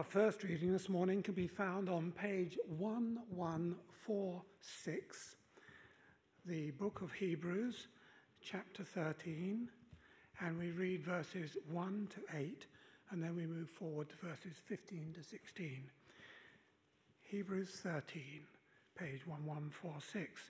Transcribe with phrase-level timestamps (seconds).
[0.00, 5.36] Our first reading this morning can be found on page 1146,
[6.46, 7.88] the book of Hebrews,
[8.42, 9.68] chapter 13,
[10.40, 12.64] and we read verses 1 to 8,
[13.10, 15.90] and then we move forward to verses 15 to 16.
[17.20, 18.46] Hebrews 13,
[18.98, 20.40] page 1146.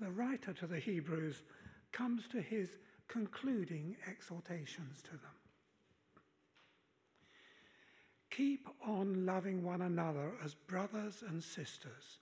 [0.00, 1.44] The writer to the Hebrews
[1.92, 2.70] comes to his
[3.06, 5.37] concluding exhortations to them.
[8.38, 12.20] Keep on loving one another as brothers and sisters.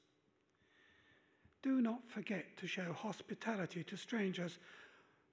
[1.62, 4.58] Do not forget to show hospitality to strangers,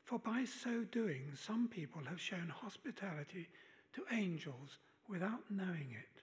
[0.04, 3.48] for by so doing, some people have shown hospitality
[3.94, 6.22] to angels without knowing it.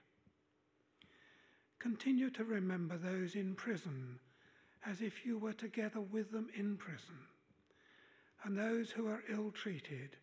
[1.79, 4.19] Continue to remember those in prison
[4.85, 7.17] as if you were together with them in prison,
[8.43, 10.17] and those who are ill treated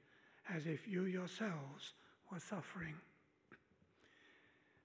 [0.48, 1.94] as if you yourselves
[2.30, 2.94] were suffering.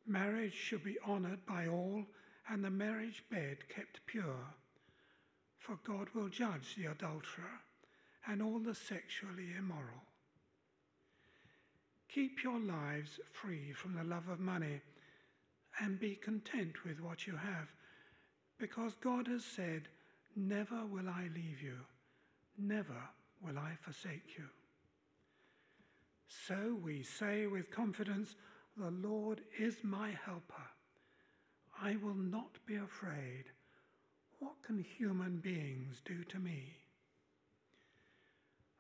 [0.05, 2.05] Marriage should be honored by all,
[2.49, 4.45] and the marriage bed kept pure.
[5.57, 7.61] For God will judge the adulterer
[8.27, 10.03] and all the sexually immoral.
[12.09, 14.81] Keep your lives free from the love of money
[15.79, 17.71] and be content with what you have,
[18.59, 19.87] because God has said,
[20.35, 21.77] Never will I leave you,
[22.57, 23.09] never
[23.41, 24.45] will I forsake you.
[26.47, 28.35] So we say with confidence,
[28.77, 30.69] the Lord is my helper.
[31.81, 33.45] I will not be afraid.
[34.39, 36.75] What can human beings do to me?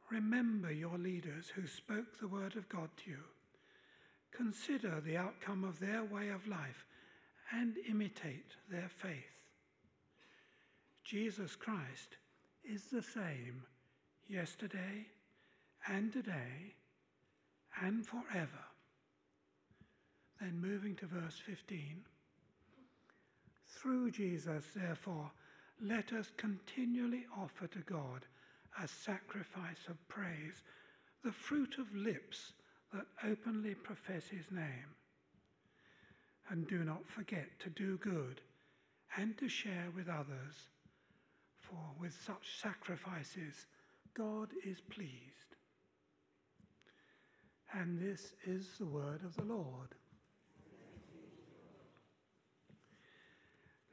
[0.09, 3.23] Remember your leaders who spoke the word of God to you.
[4.31, 6.85] Consider the outcome of their way of life
[7.51, 9.33] and imitate their faith.
[11.03, 12.17] Jesus Christ
[12.63, 13.63] is the same
[14.27, 15.05] yesterday
[15.87, 16.75] and today
[17.81, 18.65] and forever.
[20.41, 22.03] Then moving to verse 15.
[23.67, 25.31] Through Jesus, therefore,
[25.81, 28.25] let us continually offer to God
[28.81, 30.63] a sacrifice of praise,
[31.23, 32.53] the fruit of lips
[32.93, 34.95] that openly profess his name.
[36.49, 38.41] And do not forget to do good
[39.17, 40.69] and to share with others,
[41.59, 43.65] for with such sacrifices
[44.13, 45.55] God is pleased.
[47.73, 49.95] And this is the word of the Lord.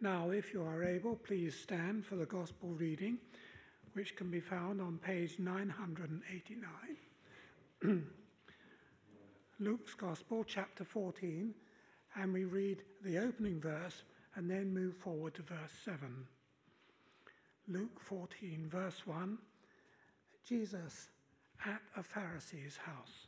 [0.03, 3.19] Now, if you are able, please stand for the Gospel reading,
[3.93, 6.65] which can be found on page 989.
[9.61, 11.53] Luke's Gospel, chapter 14,
[12.16, 14.05] and we read the opening verse
[14.37, 16.27] and then move forward to verse 7.
[17.69, 19.37] Luke 14, verse 1
[20.49, 21.11] Jesus
[21.67, 23.27] at a Pharisee's house.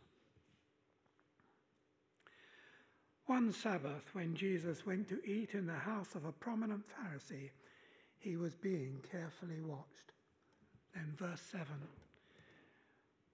[3.26, 7.50] One Sabbath, when Jesus went to eat in the house of a prominent Pharisee,
[8.18, 10.12] he was being carefully watched.
[10.92, 11.66] Then, verse 7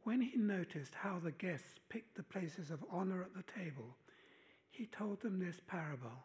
[0.03, 3.97] When he noticed how the guests picked the places of honor at the table,
[4.71, 6.25] he told them this parable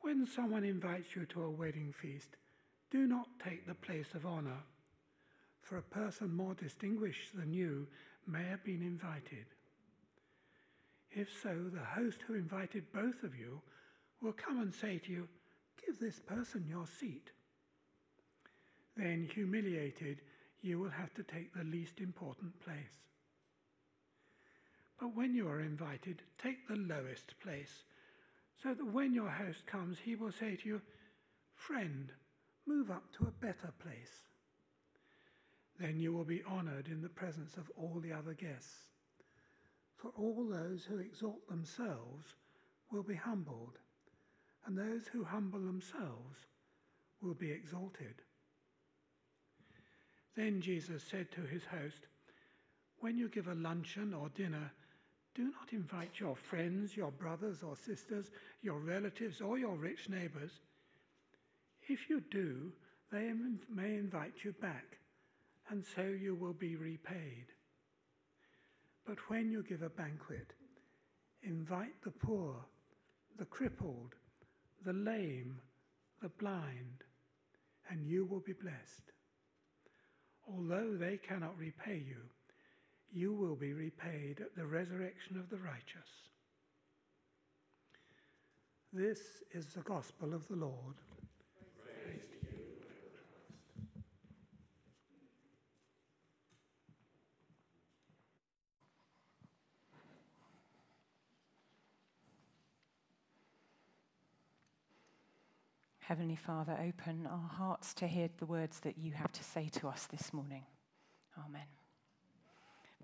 [0.00, 2.36] When someone invites you to a wedding feast,
[2.90, 4.62] do not take the place of honor,
[5.62, 7.86] for a person more distinguished than you
[8.26, 9.46] may have been invited.
[11.18, 13.60] If so, the host who invited both of you
[14.22, 15.26] will come and say to you,
[15.84, 17.32] Give this person your seat.
[18.96, 20.20] Then, humiliated,
[20.62, 23.02] you will have to take the least important place.
[25.00, 27.82] But when you are invited, take the lowest place,
[28.62, 30.80] so that when your host comes, he will say to you,
[31.56, 32.12] Friend,
[32.64, 34.22] move up to a better place.
[35.80, 38.88] Then you will be honored in the presence of all the other guests.
[39.98, 42.34] For all those who exalt themselves
[42.90, 43.78] will be humbled,
[44.64, 46.38] and those who humble themselves
[47.20, 48.14] will be exalted.
[50.36, 52.06] Then Jesus said to his host,
[53.00, 54.70] When you give a luncheon or dinner,
[55.34, 58.30] do not invite your friends, your brothers or sisters,
[58.62, 60.52] your relatives, or your rich neighbors.
[61.88, 62.72] If you do,
[63.10, 63.32] they
[63.68, 64.98] may invite you back,
[65.70, 67.46] and so you will be repaid.
[69.08, 70.52] But when you give a banquet,
[71.42, 72.56] invite the poor,
[73.38, 74.14] the crippled,
[74.84, 75.58] the lame,
[76.20, 77.04] the blind,
[77.88, 79.12] and you will be blessed.
[80.46, 82.20] Although they cannot repay you,
[83.10, 86.10] you will be repaid at the resurrection of the righteous.
[88.92, 89.20] This
[89.54, 90.96] is the gospel of the Lord.
[106.08, 109.88] Heavenly Father, open our hearts to hear the words that you have to say to
[109.88, 110.64] us this morning.
[111.38, 111.66] Amen.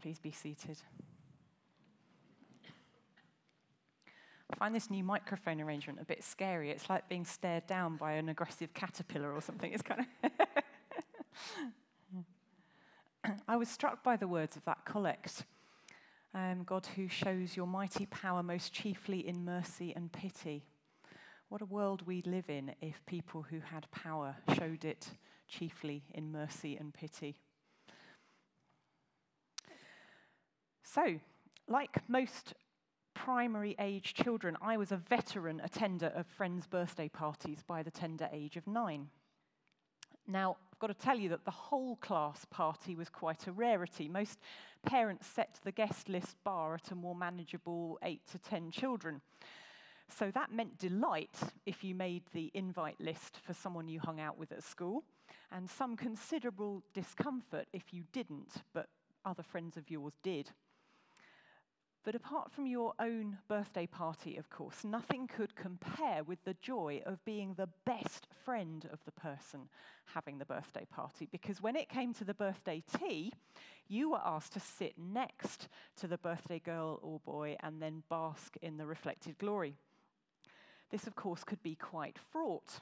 [0.01, 0.79] Please be seated.
[4.51, 6.71] I find this new microphone arrangement a bit scary.
[6.71, 9.71] It's like being stared down by an aggressive caterpillar or something.
[9.71, 10.33] It's kind of.
[13.47, 15.45] I was struck by the words of that collect.
[16.33, 20.65] Um, God, who shows your mighty power most chiefly in mercy and pity.
[21.49, 25.09] What a world we'd live in if people who had power showed it
[25.47, 27.37] chiefly in mercy and pity.
[30.83, 31.21] So,
[31.69, 32.55] like most
[33.15, 38.29] primary age children, I was a veteran attender of friends' birthday parties by the tender
[38.33, 39.09] age of nine.
[40.27, 44.09] Now, I've got to tell you that the whole class party was quite a rarity.
[44.09, 44.39] Most
[44.85, 49.21] parents set the guest list bar at a more manageable eight to ten children.
[50.09, 51.37] So that meant delight
[51.67, 55.05] if you made the invite list for someone you hung out with at school,
[55.51, 58.89] and some considerable discomfort if you didn't, but
[59.25, 60.51] other friends of yours did.
[62.05, 67.01] But apart from your own birthday party, of course, nothing could compare with the joy
[67.07, 69.71] of being the best friend of the person
[70.13, 71.27] having the birthday party.
[71.33, 73.33] Because when it came to the birthday tea,
[73.89, 78.55] you were asked to sit next to the birthday girl or boy and then bask
[78.61, 79.79] in the reflected glory.
[80.91, 82.81] This, of course, could be quite fraught.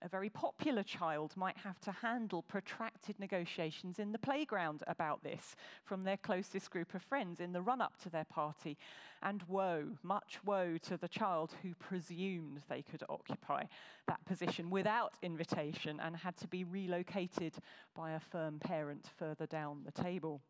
[0.00, 5.56] A very popular child might have to handle protracted negotiations in the playground about this
[5.84, 8.78] from their closest group of friends in the run up to their party.
[9.22, 13.64] And woe, much woe to the child who presumed they could occupy
[14.06, 17.54] that position without invitation and had to be relocated
[17.94, 20.42] by a firm parent further down the table.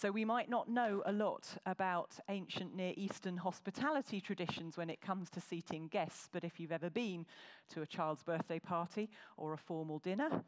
[0.00, 5.00] So we might not know a lot about ancient Near Eastern hospitality traditions when it
[5.00, 7.26] comes to seating guests, but if you've ever been
[7.70, 10.44] to a child's birthday party or a formal dinner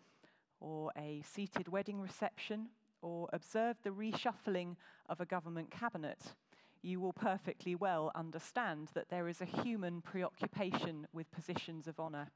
[0.60, 2.68] or a seated wedding reception
[3.02, 4.76] or observed the reshuffling
[5.08, 6.36] of a government cabinet,
[6.82, 12.28] you will perfectly well understand that there is a human preoccupation with positions of honour.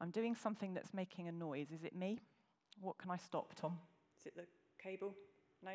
[0.00, 1.70] I'm doing something that's making a noise.
[1.70, 2.18] Is it me?
[2.80, 3.78] What can I stop, Tom?
[4.18, 4.46] Is it the
[4.82, 5.14] cable?
[5.62, 5.74] No?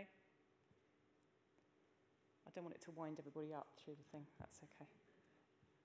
[2.49, 4.25] I don't want it to wind everybody up through the thing.
[4.39, 4.89] That's okay.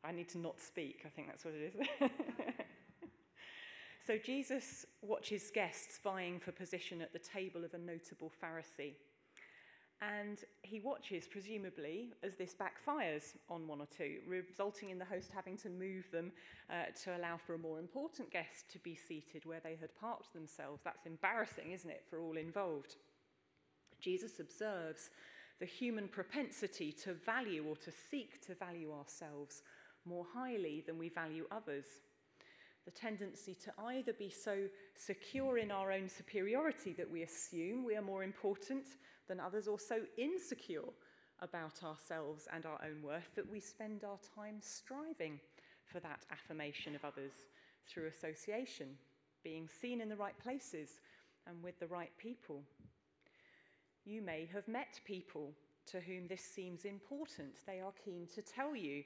[0.02, 1.02] I need to not speak.
[1.04, 2.10] I think that's what it is.
[4.06, 8.94] so Jesus watches guests vying for position at the table of a notable Pharisee.
[10.00, 15.30] And he watches, presumably, as this backfires on one or two, resulting in the host
[15.34, 16.32] having to move them
[16.70, 20.32] uh, to allow for a more important guest to be seated where they had parked
[20.32, 20.80] themselves.
[20.82, 22.96] That's embarrassing, isn't it, for all involved?
[24.00, 25.10] Jesus observes
[25.60, 29.62] the human propensity to value or to seek to value ourselves
[30.04, 31.86] more highly than we value others.
[32.84, 37.96] The tendency to either be so secure in our own superiority that we assume we
[37.96, 38.84] are more important
[39.26, 40.92] than others, or so insecure
[41.40, 45.40] about ourselves and our own worth that we spend our time striving
[45.86, 47.32] for that affirmation of others
[47.88, 48.88] through association,
[49.42, 51.00] being seen in the right places
[51.46, 52.62] and with the right people.
[54.04, 55.54] You may have met people
[55.86, 57.56] to whom this seems important.
[57.66, 59.02] They are keen to tell you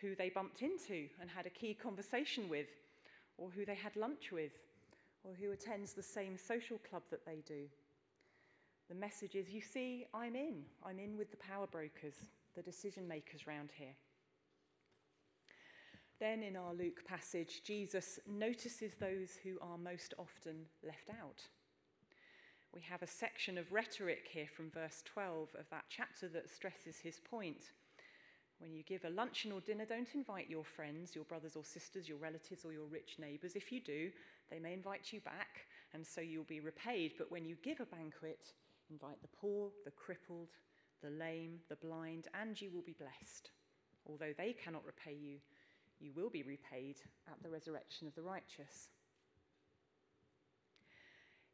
[0.00, 2.68] who they bumped into and had a key conversation with,
[3.36, 4.52] or who they had lunch with,
[5.24, 7.64] or who attends the same social club that they do.
[8.88, 10.64] The message is you see, I'm in.
[10.84, 12.16] I'm in with the power brokers,
[12.56, 13.94] the decision makers round here.
[16.18, 21.42] Then in our Luke passage, Jesus notices those who are most often left out
[22.74, 26.98] we have a section of rhetoric here from verse 12 of that chapter that stresses
[26.98, 27.72] his point.
[28.58, 32.08] When you give a luncheon or dinner, don't invite your friends, your brothers or sisters,
[32.08, 33.56] your relatives, or your rich neighbours.
[33.56, 34.10] If you do,
[34.50, 37.14] they may invite you back, and so you'll be repaid.
[37.18, 38.52] But when you give a banquet,
[38.90, 40.50] invite the poor, the crippled,
[41.02, 43.50] the lame, the blind, and you will be blessed.
[44.06, 45.38] Although they cannot repay you,
[45.98, 46.96] you will be repaid
[47.28, 48.90] at the resurrection of the righteous.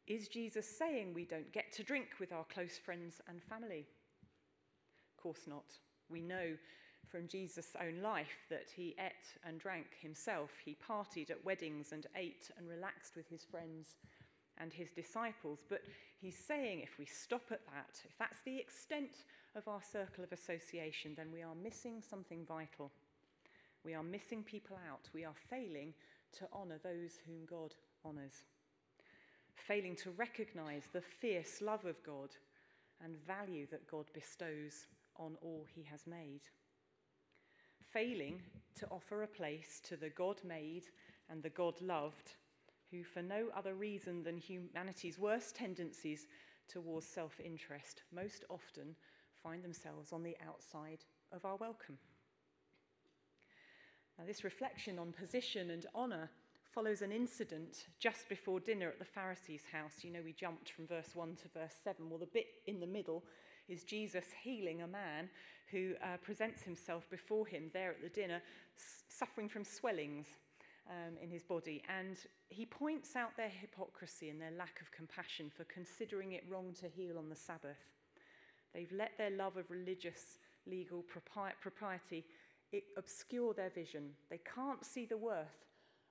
[0.07, 3.85] Is Jesus saying we don't get to drink with our close friends and family?
[5.11, 5.65] Of course not.
[6.09, 6.55] We know
[7.11, 10.51] from Jesus' own life that he ate and drank himself.
[10.63, 13.97] He partied at weddings and ate and relaxed with his friends
[14.57, 15.59] and his disciples.
[15.67, 15.81] But
[16.21, 19.25] he's saying if we stop at that, if that's the extent
[19.57, 22.91] of our circle of association, then we are missing something vital.
[23.83, 25.09] We are missing people out.
[25.13, 25.93] We are failing
[26.37, 27.73] to honour those whom God
[28.05, 28.43] honours
[29.57, 32.29] failing to recognize the fierce love of God
[33.03, 34.87] and value that God bestows
[35.17, 36.41] on all he has made.
[37.93, 38.41] failing
[38.75, 40.83] to offer a place to the God made
[41.29, 42.35] and the God loved,
[42.91, 46.27] who, for no other reason than humanity's worst tendencies
[46.67, 48.95] towards self interest, most often
[49.41, 51.97] find themselves on the outside of our welcome.
[54.17, 56.29] Now, this reflection on position and honour
[56.77, 60.03] follows an incident just before dinner at the Pharisee's house.
[60.03, 62.07] You know, we jumped from verse 1 to verse 7.
[62.07, 63.23] Well, the bit in the middle
[63.67, 65.27] is Jesus healing a man
[65.71, 68.43] who uh, presents himself before him there at the dinner,
[69.09, 70.27] suffering from swellings
[70.87, 71.81] um, in his body.
[71.89, 72.15] And
[72.49, 76.87] he points out their hypocrisy and their lack of compassion for considering it wrong to
[76.87, 77.89] heal on the Sabbath.
[78.75, 82.23] They've let their love of religious, legal propriety
[82.95, 84.11] obscure their vision.
[84.29, 85.66] They can't see the worth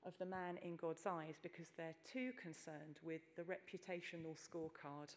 [0.06, 5.16] of the man in God's eyes because they're too concerned with the reputational scorecard.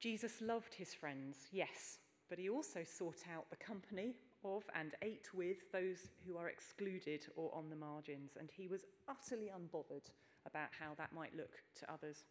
[0.00, 1.98] Jesus loved his friends, yes,
[2.28, 7.26] but he also sought out the company of and ate with those who are excluded
[7.36, 10.10] or on the margins, and he was utterly unbothered
[10.46, 12.24] about how that might look to others.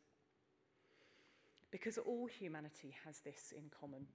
[1.72, 4.06] Because all humanity has this in common.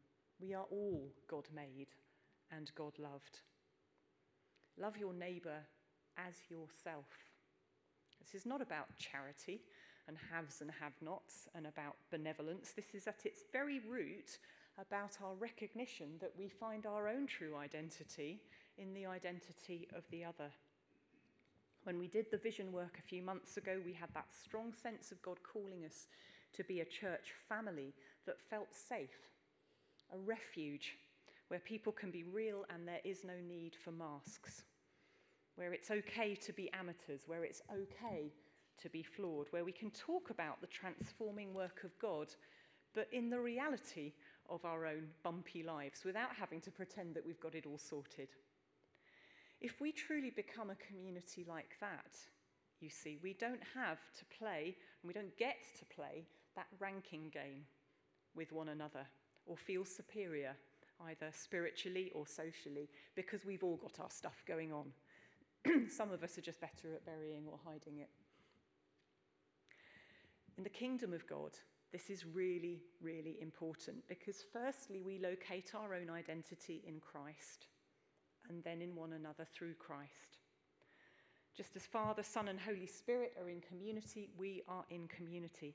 [0.41, 1.88] We are all God made
[2.50, 3.41] and God loved.
[4.79, 5.61] Love your neighbour
[6.17, 7.07] as yourself.
[8.21, 9.61] This is not about charity
[10.09, 12.73] and haves and have nots and about benevolence.
[12.75, 14.38] This is at its very root
[14.79, 18.41] about our recognition that we find our own true identity
[18.79, 20.50] in the identity of the other.
[21.85, 25.11] When we did the vision work a few months ago, we had that strong sense
[25.11, 26.07] of God calling us
[26.55, 27.93] to be a church family
[28.26, 29.31] that felt safe,
[30.12, 30.97] a refuge
[31.52, 34.62] where people can be real and there is no need for masks,
[35.56, 38.32] where it's okay to be amateurs, where it's okay
[38.80, 42.28] to be flawed, where we can talk about the transforming work of God,
[42.94, 44.14] but in the reality
[44.49, 48.30] of our own bumpy lives without having to pretend that we've got it all sorted.
[49.61, 52.16] If we truly become a community like that,
[52.80, 56.25] you see, we don't have to play, and we don't get to play
[56.56, 57.66] that ranking game
[58.35, 59.06] with one another
[59.44, 60.56] or feel superior,
[61.09, 64.92] either spiritually or socially, because we've all got our stuff going on.
[65.88, 68.11] Some of us are just better at burying or hiding it.
[70.56, 71.52] In the kingdom of God,
[71.92, 77.66] this is really, really important because, firstly, we locate our own identity in Christ
[78.49, 80.38] and then in one another through Christ.
[81.56, 85.75] Just as Father, Son, and Holy Spirit are in community, we are in community.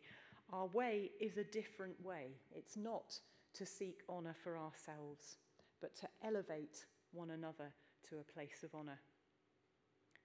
[0.51, 2.31] Our way is a different way.
[2.51, 3.19] It's not
[3.57, 5.37] to seek honour for ourselves,
[5.81, 7.71] but to elevate one another
[8.09, 8.99] to a place of honour.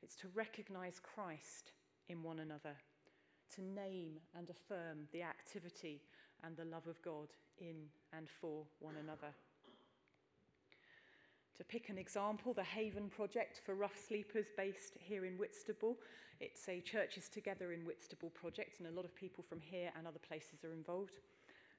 [0.03, 1.73] It's to recognise Christ
[2.09, 2.77] in one another
[3.55, 6.01] to name and affirm the activity
[6.43, 7.77] and the love of God in
[8.17, 9.33] and for one another.
[11.59, 15.99] To pick an example, the Haven Project for Rough Sleepers, based here in Whitstable.
[16.41, 20.07] It's a Churches Together in Whitstable project, and a lot of people from here and
[20.07, 21.21] other places are involved.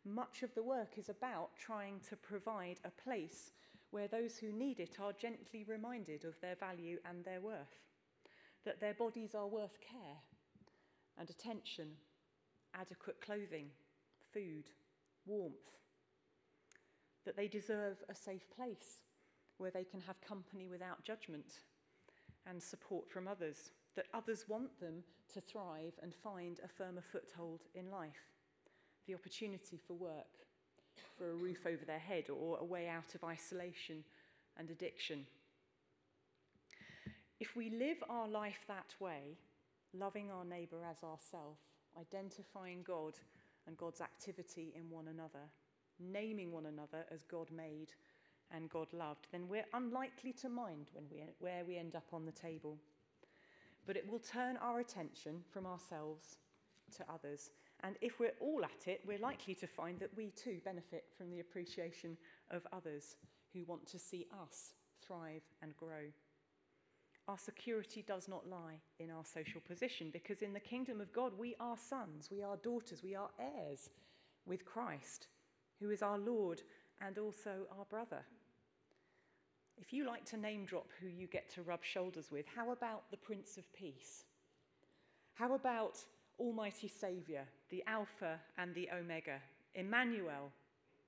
[0.05, 3.51] Much of the work is about trying to provide a place
[3.91, 7.79] where those who need it are gently reminded of their value and their worth,
[8.65, 10.17] that their bodies are worth care,
[11.17, 11.87] and attention,
[12.73, 13.67] adequate clothing,
[14.33, 14.65] food,
[15.25, 15.77] warmth.
[17.23, 19.03] That they deserve a safe place
[19.57, 21.59] where they can have company without judgment
[22.45, 23.71] and support from others.
[23.95, 28.32] That others want them to thrive and find a firmer foothold in life.
[29.07, 30.47] The opportunity for work,
[31.17, 34.03] for a roof over their head, or a way out of isolation
[34.57, 35.25] and addiction.
[37.39, 39.37] If we live our life that way,
[39.93, 41.57] loving our neighbour as ourself,
[41.99, 43.13] identifying God
[43.67, 45.49] and God's activity in one another,
[45.99, 47.93] naming one another as God made
[48.51, 52.25] and God loved, then we're unlikely to mind when we, where we end up on
[52.25, 52.77] the table.
[53.85, 56.37] But it will turn our attention from ourselves
[56.97, 57.49] to others.
[57.83, 61.29] And if we're all at it, we're likely to find that we too benefit from
[61.29, 62.17] the appreciation
[62.49, 63.17] of others
[63.53, 64.73] who want to see us
[65.05, 66.11] thrive and grow.
[67.27, 71.33] Our security does not lie in our social position because in the kingdom of God,
[71.37, 73.89] we are sons, we are daughters, we are heirs
[74.45, 75.27] with Christ,
[75.79, 76.61] who is our Lord
[77.01, 78.23] and also our brother.
[79.77, 83.09] If you like to name drop who you get to rub shoulders with, how about
[83.11, 84.25] the Prince of Peace?
[85.33, 85.97] How about
[86.39, 89.39] Almighty Saviour, the Alpha and the Omega,
[89.75, 90.51] Emmanuel,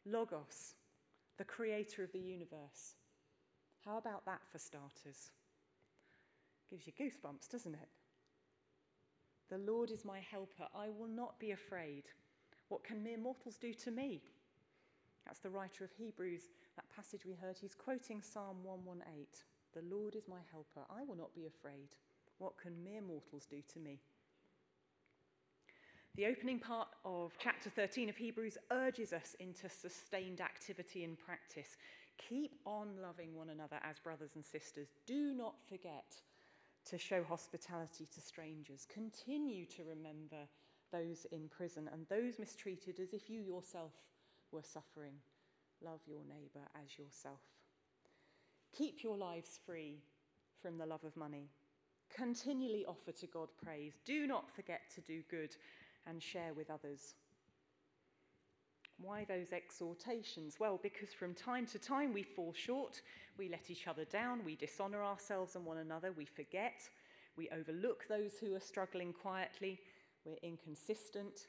[0.06, 0.76] Logos,
[1.38, 2.96] the Creator of the universe?
[3.84, 5.32] How about that for starters?
[6.70, 7.90] Gives you goosebumps, doesn't it?
[9.50, 10.68] The Lord is my helper.
[10.76, 12.06] I will not be afraid.
[12.70, 14.24] What can mere mortals do to me?
[15.26, 17.58] That's the writer of Hebrews, that passage we heard.
[17.60, 19.26] He's quoting Psalm 118
[19.74, 20.82] The Lord is my helper.
[20.90, 21.90] I will not be afraid.
[22.40, 24.00] What can mere mortals do to me?
[26.16, 31.76] The opening part of chapter 13 of Hebrews urges us into sustained activity and practice.
[32.18, 34.88] Keep on loving one another as brothers and sisters.
[35.06, 36.16] Do not forget
[36.86, 38.88] to show hospitality to strangers.
[38.88, 40.48] Continue to remember
[40.94, 43.92] those in prison and those mistreated as if you yourself
[44.54, 45.16] were suffering.
[45.84, 47.42] Love your neighbour as yourself.
[48.72, 49.98] Keep your lives free
[50.62, 51.50] from the love of money.
[52.16, 54.00] Continually offer to God praise.
[54.06, 55.58] Do not forget to do good
[56.08, 57.16] and share with others.
[58.98, 60.56] Why those exhortations?
[60.60, 63.02] Well, because from time to time we fall short,
[63.38, 66.82] we let each other down, we dishonour ourselves and one another, we forget,
[67.36, 69.82] we overlook those who are struggling quietly,
[70.24, 71.48] we're inconsistent,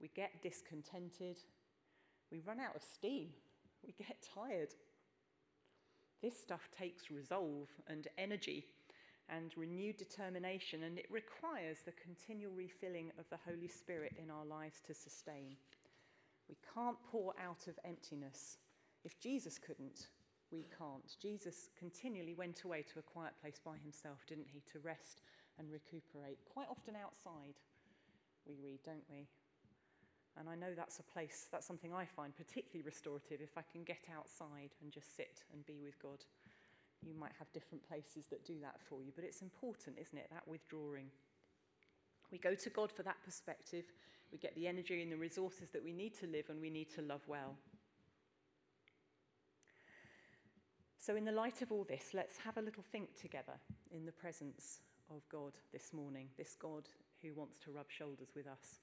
[0.00, 1.36] we get discontented,
[2.32, 3.28] we run out of steam,
[3.84, 4.74] we get tired.
[6.22, 8.64] This stuff takes resolve and energy
[9.28, 14.44] and renewed determination, and it requires the continual refilling of the Holy Spirit in our
[14.44, 15.56] lives to sustain.
[16.48, 18.56] We can't pour out of emptiness.
[19.04, 20.08] If Jesus couldn't,
[20.50, 21.16] we can't.
[21.20, 25.20] Jesus continually went away to a quiet place by himself, didn't he, to rest
[25.58, 27.60] and recuperate, quite often outside,
[28.46, 29.28] we read, don't we?
[30.38, 33.82] And I know that's a place, that's something I find particularly restorative if I can
[33.82, 36.24] get outside and just sit and be with God.
[37.06, 40.28] You might have different places that do that for you, but it's important, isn't it,
[40.30, 41.06] that withdrawing.
[42.30, 43.84] We go to God for that perspective.
[44.32, 46.92] We get the energy and the resources that we need to live and we need
[46.94, 47.56] to love well.
[50.98, 53.54] So, in the light of all this, let's have a little think together
[53.90, 56.86] in the presence of God this morning, this God
[57.22, 58.80] who wants to rub shoulders with us.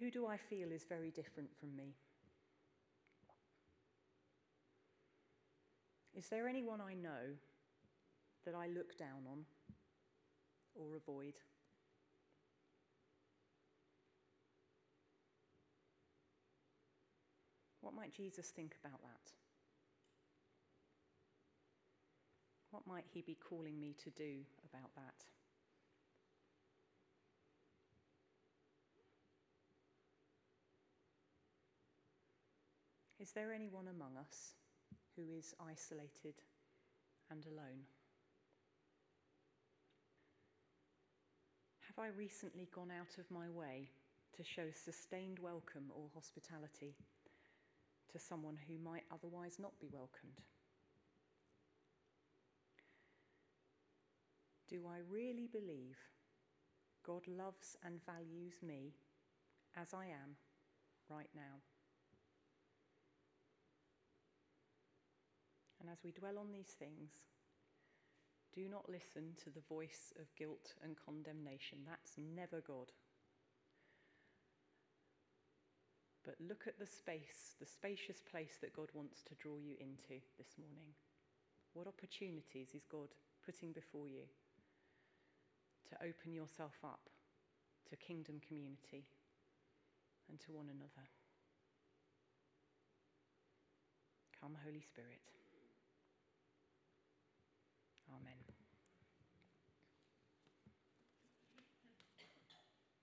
[0.00, 1.94] Who do I feel is very different from me?
[6.14, 7.34] Is there anyone I know
[8.44, 9.44] that I look down on
[10.74, 11.34] or avoid?
[17.80, 19.32] What might Jesus think about that?
[22.70, 24.40] What might he be calling me to do
[24.72, 25.24] about that?
[33.28, 34.54] Is there anyone among us
[35.14, 36.40] who is isolated
[37.30, 37.84] and alone?
[41.80, 43.90] Have I recently gone out of my way
[44.34, 46.94] to show sustained welcome or hospitality
[48.12, 50.40] to someone who might otherwise not be welcomed?
[54.70, 55.98] Do I really believe
[57.04, 58.94] God loves and values me
[59.76, 60.36] as I am
[61.10, 61.60] right now?
[65.88, 67.16] And as we dwell on these things,
[68.52, 71.78] do not listen to the voice of guilt and condemnation.
[71.88, 72.92] That's never God.
[76.26, 80.20] But look at the space, the spacious place that God wants to draw you into
[80.36, 80.92] this morning.
[81.72, 83.08] What opportunities is God
[83.40, 84.28] putting before you
[85.88, 87.08] to open yourself up
[87.88, 89.08] to kingdom community
[90.28, 91.08] and to one another?
[94.38, 95.37] Come, Holy Spirit.